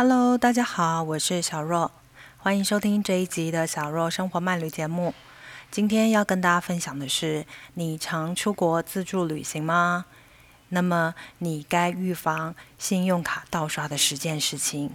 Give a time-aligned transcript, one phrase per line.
[0.00, 1.90] Hello，大家好，我是小若，
[2.36, 5.12] 欢迎收听这一集的小若生活漫旅节目。
[5.72, 10.04] 今天要跟大家分享的是：你常出国自助旅行吗？
[10.68, 14.92] 那么你该预防信用卡盗刷的十件事情。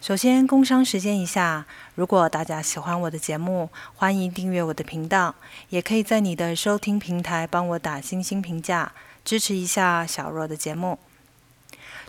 [0.00, 5.34] 首先，工商时间一下，如果大家喜欢我的节目，欢迎订阅我的频道，
[5.68, 10.98] 也可以在你的收听平台帮我打星星评价，支持一下小若的节目。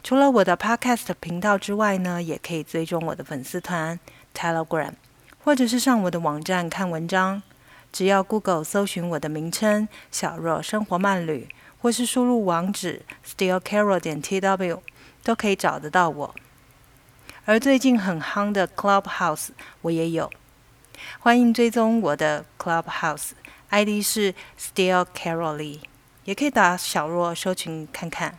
[0.02, 4.00] 除了我的 Podcast 频道之外呢，也可以追踪我的粉丝团
[4.33, 4.93] Telegram，
[5.43, 7.43] 或者是上我的网站看文章。
[7.91, 11.50] 只要 Google 搜寻我的名称“小若生活漫旅”，
[11.82, 14.79] 或是输入网址 stillcarol 点 tw，
[15.24, 16.36] 都可以找得到我。
[17.46, 19.50] 而最近很夯的 Clubhouse
[19.82, 20.29] 我也有，
[21.19, 25.79] 欢迎追踪我的 Clubhouse，ID 是 stillcarolly，
[26.25, 28.38] 也可以打小若搜寻看看。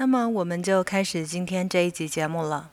[0.00, 2.70] 那么，我们就开始今天这一集节目了。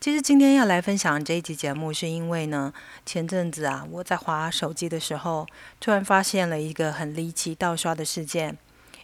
[0.00, 2.74] 其实今天要来分享这一集节目，是因为呢，
[3.06, 5.46] 前阵子啊，我在划手机的时候，
[5.78, 8.58] 突然发现了一个很离奇盗刷的事件。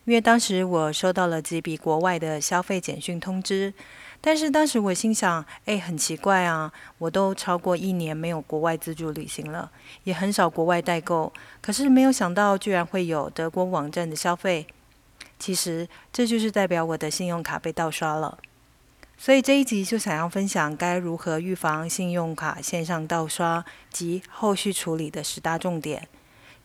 [0.06, 3.72] 因为当时我收到了几笔国外的消费简讯通知，
[4.20, 9.70] 但是当时我心想，哎，很奇怪啊，我都超过一年没有国外自助旅行了，
[10.02, 14.66] 也很少国外代购，可是没有想到居然会有德国网站的消费。
[15.38, 18.38] 其实这就是代表我的信用卡被盗刷了。
[19.18, 26.06] 所以这一集就想要分享该如何预防信用卡线上盗刷及后续处理的十大重点，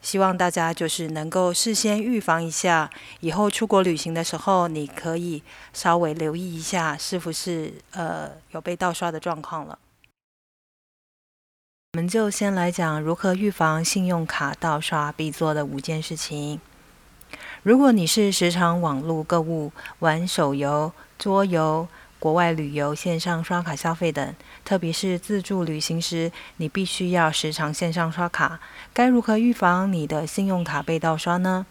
[0.01, 2.89] 希望大家就是能够事先预防一下，
[3.21, 9.79] 以后出国旅行的时候，你可以稍微留意一下是不是呃有被盗刷的状况了。
[11.93, 16.59] 我们就先来讲如何预防信用卡盗刷必做的五件事情。
[17.63, 24.35] 如果你是时常网络购物、玩手游、桌游，国外旅游、线上刷卡消费等，
[24.65, 28.59] 特别是自助旅行时，你必须要时常线上刷卡。
[28.93, 31.67] 该如何预防你的信用卡被盗刷呢？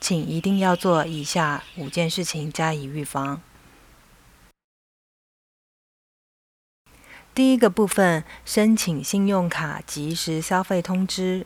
[0.00, 3.40] 请一定要做以下五件事情加以预防。
[7.34, 11.44] 第一个部分，申请信用卡即时消费通知。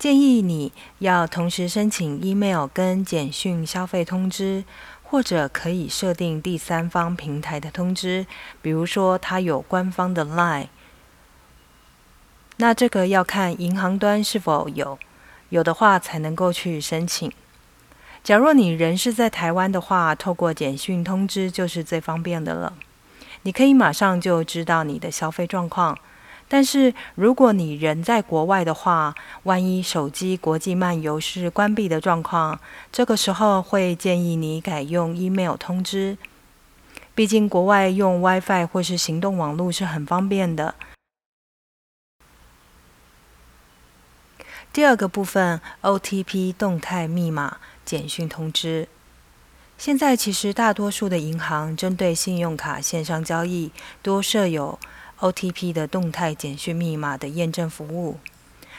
[0.00, 4.64] 建议你要同时申请 email 跟简讯消费通知。
[5.02, 8.24] 或者可以设定第三方平台的通知，
[8.62, 10.68] 比如说它有官方的 Line，
[12.58, 14.96] 那这个要看银行端是否有，
[15.48, 17.32] 有的话才能够去申请。
[18.22, 22.72] 假若你人是在台湾的话，透过简讯通知就是最方便的了，
[23.42, 25.98] 你可以马上就知道你的消费状况。
[26.52, 32.58] 但是如果你人在国外的话，万一手机国际漫游是关闭的状况，
[32.90, 36.18] 这个时候会建议你改用 email 通知。
[37.14, 40.74] 毕竟国外用 WiFi 或是行动网络是很方便的。
[44.72, 48.88] 第二个部分，OTP 动态密码简讯通知。
[49.78, 53.70] 现在其实大多数的银行针对信用卡线上交易
[54.02, 54.76] 多设有。
[55.20, 58.18] OTP 的动态简讯密码的验证服务。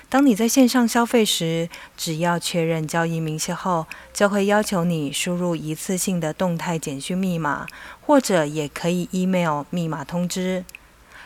[0.09, 7.66] 当你在线上消费时，只要确认交易明细后，就会要求你输入一次性的动态简讯密码，
[8.01, 10.66] 或者也可以 email 密码通知。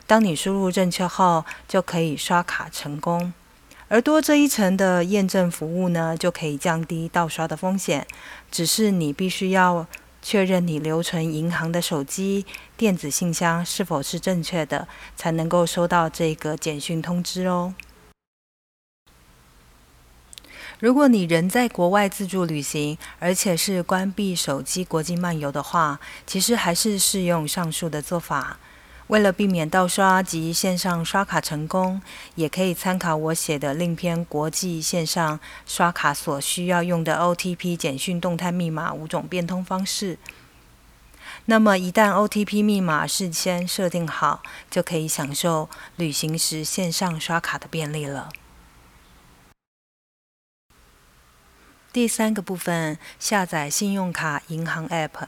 [0.05, 3.33] 当你输入正确后，就可以刷卡成功。
[3.87, 8.05] 而多这一层的验证服务呢，就可以降低盗刷的风险。
[8.51, 9.87] 只是你必须要。
[10.27, 17.75] 确认你留存银行的手机电子信箱是否是正确的，才能够收到这个简讯通知哦。
[20.79, 28.57] 如果你人在国外自助旅行，而且是关闭手机国际漫游的话，其实还是适用上述的做法。
[29.07, 32.02] 为了避免盗刷及线上刷卡成功，
[32.34, 40.17] 也可以参考我写的另篇国际线上刷卡所需要用的 OTP 简讯动态密码五种变通方式。
[41.46, 44.41] 那么，一旦 OTP 密码事先设定好，
[44.72, 48.29] 就可以享受旅行时线上刷卡的便利了。
[51.93, 55.28] 第三个部分，下载信用卡银行 App。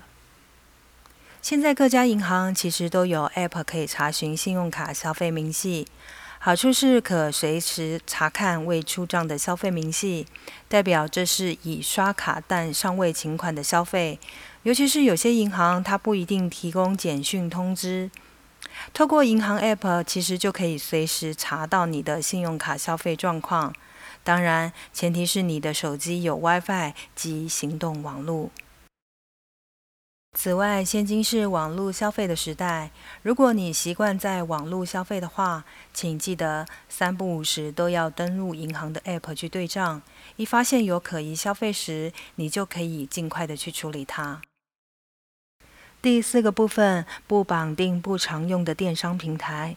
[1.50, 5.88] 现在各家银行其实都有 App 可以查询信用卡消费明细，
[6.40, 10.28] 好处是可随时查看未出账的消费明细，
[10.68, 14.20] 代表这是已刷卡但尚未请款的消费。
[14.64, 18.12] 尤其是有些银行，它不一定提供简讯通知。
[18.94, 23.74] 透过银行 App，其实就可以随时查到你的信用卡消费状况。
[24.22, 28.52] 当然，前提是你的手机有 WiFi 及行动网络。
[30.40, 32.92] 此外，现今是网络消费的时代，
[33.24, 40.04] 如果你习惯在网络消费的话，请记得三不五时都要登录银行的 App 去对账。
[40.36, 44.40] 一发现有可疑消费时，你就可以尽快的去处理它。
[46.04, 49.76] 第四个部分，不绑定不常用的电商平台。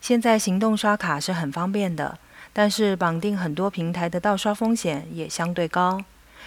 [0.00, 2.18] 现在行动刷卡是很方便的。
[2.56, 6.04] 但是绑定很多平台的盗刷风险也相对高，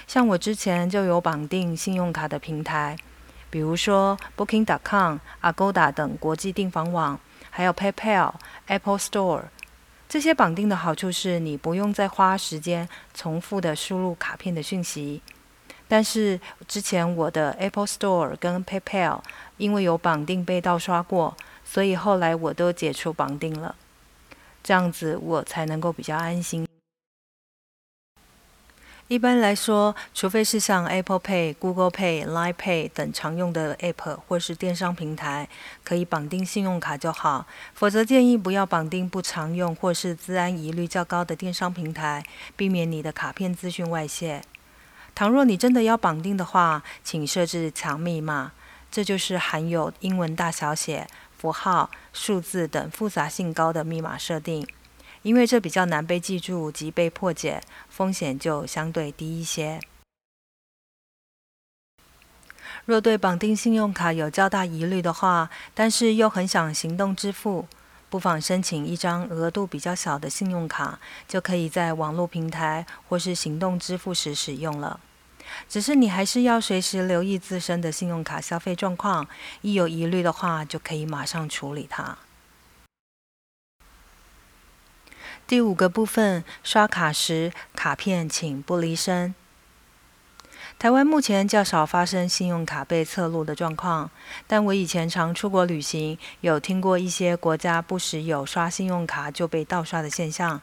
[0.07, 2.95] 像我之前就有绑定信用卡的平台，
[3.49, 7.19] 比如说 Booking.com、Agoda 等国际订房网，
[7.49, 8.33] 还有 PayPal、
[8.67, 9.43] Apple Store。
[10.07, 15.21] 这些绑定的好处是你不用再花时间重复的输入卡片的讯息。
[15.89, 19.19] 但是之前我的 Apple Store 跟 PayPal
[19.57, 23.75] 因为有绑定被盗刷过，所以后来我都解除绑定了。
[24.63, 26.65] 这样子我才能够比较安心。
[29.09, 35.47] 一般来说，除非是像 Apple Pay、Google Pay、Line Pay 等常用的 App 或是电商平台
[35.85, 42.21] 可以绑定信用卡就好，否则建议不要绑定不常用或是资安疑虑较高的电商平台，
[42.57, 44.41] 避免你的卡片资讯外泄。
[45.15, 48.51] 倘若你真的要绑定的话，请设置强密码，
[48.91, 51.07] 这就是含有英文大小写。
[51.37, 54.67] 符号、数字等复杂性高的密码设定，
[55.21, 59.79] 因为这比较难被记住及被破解，风险就相对低一些。
[62.85, 67.67] 若对绑定信用卡有较大疑虑的话，但是又很想行动支付，
[68.09, 75.01] 不妨申请一张额度比较小的信用卡，就可以在网络平台或是行动支付时使用了。
[75.67, 79.27] 只是你还是要随时留意自身的信用卡消费状况，
[79.61, 82.17] 一有疑虑的话，就可以马上处理它。
[85.47, 89.33] 第五个部分，刷卡时卡片请不离身。
[90.77, 94.11] 台湾目前较少发生信用卡被侧录的状况，
[94.45, 100.59] 但我以前常出国旅行，有听过一些国家不时有刷信用卡就被盗刷的现象。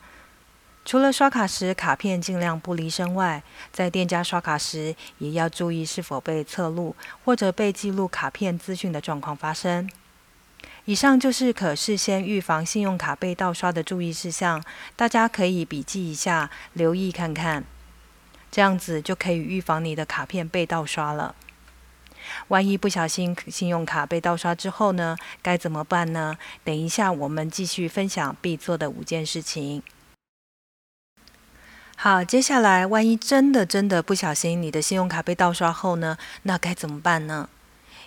[0.85, 3.43] 除了刷卡时卡片尽量不离身外，
[3.73, 6.95] 在店家刷卡时也要注意是否被侧录
[7.25, 9.89] 或者被记录卡片资讯的状况发生。
[10.87, 14.63] 以上就是可事先预防信用卡被盗刷的注意事项，
[14.95, 17.65] 大家可以笔记一下，留意看看，
[18.51, 21.35] 这样子就可以预防你的卡片被盗刷了。
[22.49, 26.37] 万一不小心信用卡被盗刷之后呢，该怎么办呢？
[26.63, 29.83] 等一下我们继续分享必做的五件事情。
[31.97, 36.19] 好，接下来万一真的真的不小心你的信用卡被盗刷后呢？
[36.43, 37.49] 那该怎么办呢？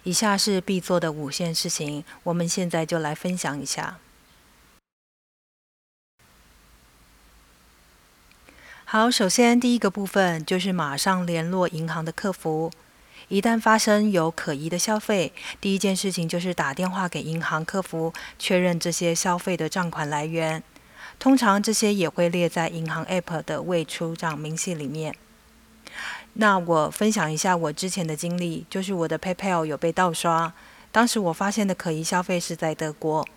[0.08, 3.98] 以下是必做的五件事情，我们现在就来分享一下。
[8.86, 12.72] 好，首先第一个部分就是马上联络银行的客服，
[13.28, 20.64] 一旦发生有可疑的消费，第一件事情就是打电话给银行客服，确认这些消费的账款来源。
[21.20, 25.14] 通常这些也会列在银行 App 的未出账明细里面。
[26.40, 30.54] 那我分享一下我之前的经历，就是我的 PayPal 有被盗刷，
[30.92, 33.28] 当时我发现的可疑消费是在德国，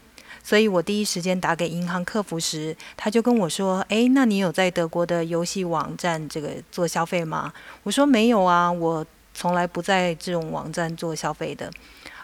[0.44, 7.50] 所以我第一时间打给银行客服时，他就跟我说：“诶，那你有在德国的游戏网站这个做消费吗？”
[7.84, 11.70] 我说：“没有啊，我从来不在这种网站做消费的。”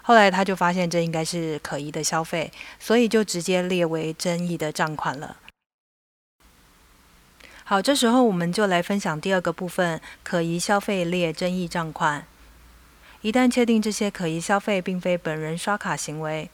[0.03, 5.37] 后来他就发现这应该是可疑的消费，所以就直接列为争议的账款了。
[7.69, 12.25] 好，这时候我们就来分享第二个部分：可疑消费列争议账款。
[13.23, 16.49] 一旦确定这些可疑消费并非本人刷卡行为，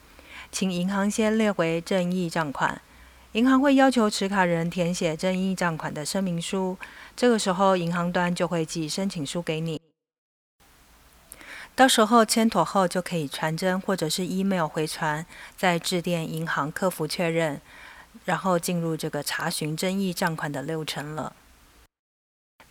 [0.51, 2.81] 请银行先列为争议账款。
[3.33, 6.79] 银行会要求持卡人填写争议账款的声明书，
[7.15, 9.79] 这个时候银行端就会寄申请书给你。
[11.75, 15.23] 到时候签妥后就可以传真或者是 email 回传，
[15.55, 17.61] 再致电银行客服确认。
[18.25, 21.33] 然后进入这个查询争议账款的流程了。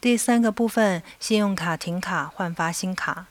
[0.00, 3.26] 第三个部分，信用卡停卡换发新卡。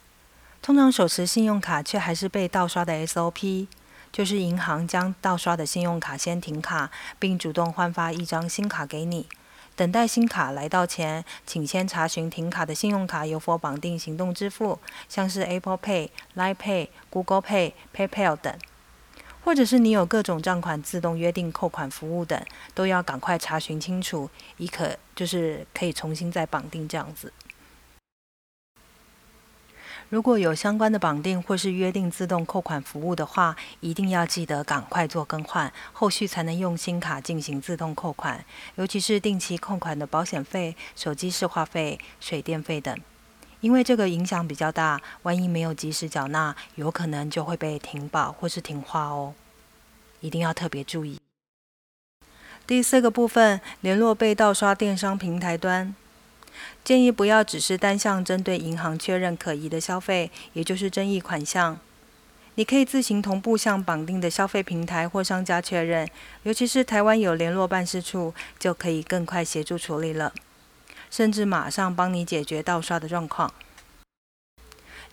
[0.61, 3.67] 通常手持信用卡却还是被盗刷的 SOP，
[4.11, 9.27] 就是银行将盗刷的信用卡先停卡，并主动换发一张新卡给你。
[9.75, 18.55] 等待新卡来到前，请先查询停卡的信用卡有否绑定行动支付，像是 Apple Pay、Line Pay、Google Pay、PayPal 等。
[19.51, 22.41] 或者是你有各种账款自动约定扣款服务等，
[22.73, 27.33] 都要赶快查询清楚，以可就是可以重新再绑定这样子。
[30.07, 38.45] 如果有相关的绑定或是约定自动扣款服务的话，一定要记得赶快做更换，后续才能用新卡进行自动扣款。
[38.75, 42.97] 尤其是定期扣款的保险费、手机市话费、水电费等，
[43.59, 49.33] 因为这个影响比较大，万一没有及时缴纳，有可能就会被停保或是停花哦，
[50.21, 51.19] 一定要特别注意。
[52.65, 55.93] 第四个部分，联络被盗刷电商平台端。
[56.83, 61.79] 建议不要只是单向针对银行确认可疑的消费，也就是争议款项。
[62.55, 66.07] 你可以自行同步向绑定的消费平台或商家确认，
[66.43, 70.33] 尤其是台湾有联络办事处，就可以更快协助处理了，
[71.09, 73.53] 甚至马上帮你解决盗刷的状况。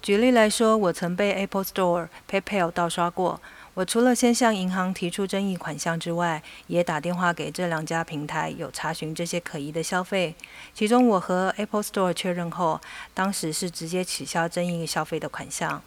[0.03, 3.41] 举例来说，我曾被 Apple Store、PayPal 盗刷过。
[3.79, 10.35] 我除了先向银行提出争议款项之外，也打电话给这两家平台，有查询这些可疑的消费。
[10.75, 12.81] 其中，我和 Apple Store 确认后，
[13.15, 15.81] 当时是直接取消争议消费的款项。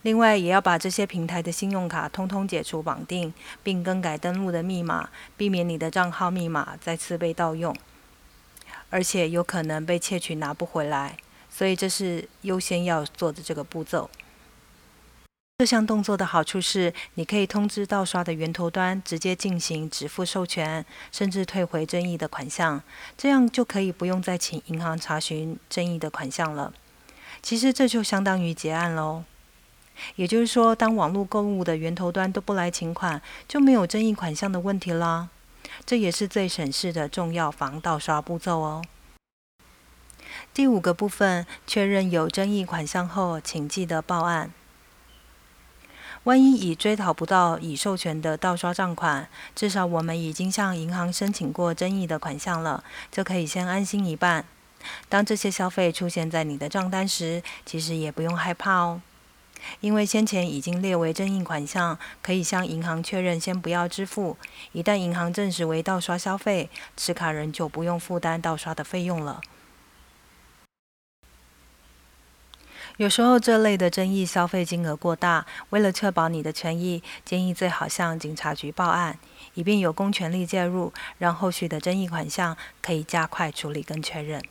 [0.00, 7.76] 另外，也要把这些平台的信用卡通通解除绑定，并更改登录的密码，避免你的账号密码再次被盗用，
[8.88, 11.18] 而且有可能被窃取拿不回来。
[11.50, 14.08] 所以，这是优先要做的这个步骤。
[15.60, 22.82] 这项动作的好处是，你可以通知盗刷的源头端直接进行支付授权，甚至退回争议的款项，
[23.14, 26.72] 这样就可以不用再请银行查询争议的款项了。
[27.42, 29.24] 其实这就相当于结案喽。
[30.16, 35.28] 也就是说，当网络购物的源头端都不来请款，就没有争议款项的问题啦。
[35.84, 38.82] 这也是最省事的重要防盗刷步骤哦。
[40.54, 44.54] 第五个部分，确认有争议款项后，请记得报案。
[46.30, 54.44] 万一已追讨不到已授权的盗刷账款，至少我们已经向银行申请过争议的款项了，就可以先安心一半。
[55.08, 59.02] 当这些消费出现在你的账单时，其实也不用害怕哦，
[59.80, 64.36] 因为先前已经列为争议款项，可以向银行确认先不要支付。
[64.70, 69.40] 一旦银行证实为盗刷消费，持卡人就不用负担盗刷的费用了。
[73.00, 79.18] 有时候这类的争议消费金额过大，为了确保你的权益，建议最好向警察局报案，
[79.54, 84.42] 以便有公权力介入，让后续的争议款项可以加快处理跟确认。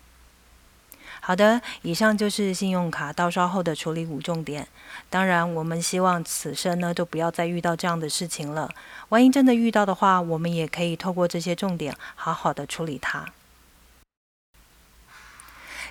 [1.22, 4.68] 好的，以上就是信用卡盗刷后的处理五重点。
[5.12, 8.68] 当然，我们希望此生呢都不要再遇到这样的事情了。
[9.10, 13.28] 万一真的遇到的话，我们也可以透过这些重点，好好的处理它。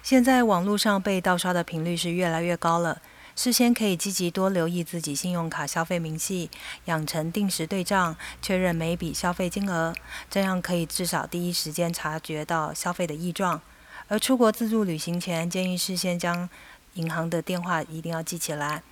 [0.08, 3.02] 现在网络上被盗刷的频率是越来越高了，
[3.36, 6.48] 事先可以积极多留意自己信用卡消费明细，
[6.86, 9.94] 养成定时对账，确认每笔消费金额，
[10.30, 13.60] 这样可以至少第一时间察觉到消费的异状。
[14.06, 16.48] 而出国自助旅行前，建议事先将
[16.94, 18.82] 银行的电话一定要记起来，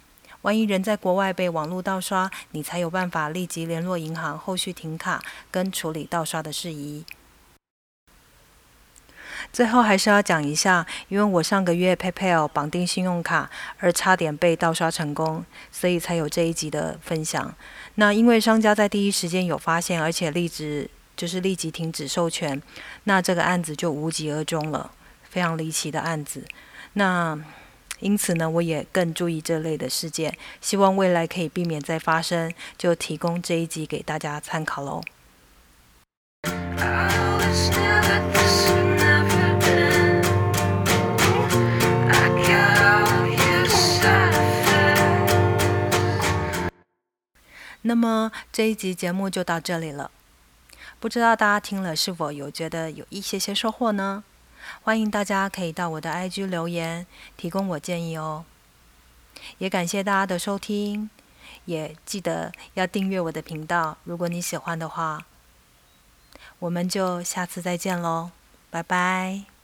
[0.43, 7.07] 万一人在国外被网络盗刷，你才有办法立即联络银行，后续停卡跟处理盗刷的事宜。
[9.53, 17.55] 最后还是要讲一下，因为我上个月 PayPal 绑定信用卡而差点被盗刷成功，所以才有这一集的分享。
[17.95, 22.61] 那因为商家在第一时间有发现，而且立即就是立即停止授权，
[23.05, 24.91] 那这个案子就无疾而终了，
[25.23, 26.45] 非常离奇的案子。
[26.93, 27.39] 那
[28.01, 35.01] 因此呢，我也更注意这类的事件，希望未来可以避免再发生，就提供这一集给大家参考喽。
[47.87, 50.11] 那么这一集节目就到这里了，
[50.99, 54.25] 不知道大家听了是否有觉得有一些些收获呢？
[54.83, 58.45] 欢迎大家可以到我的 IG 留言，提供我建议哦。
[59.59, 61.09] 也感谢大家的收听，
[61.67, 65.25] 也记得要订阅我的频道，如果你喜欢的话。
[66.59, 68.31] 我们就下次再见喽，
[68.71, 69.56] 拜拜。